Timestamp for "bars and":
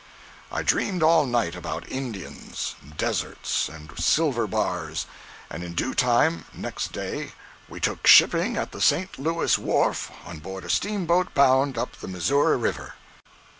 4.47-5.63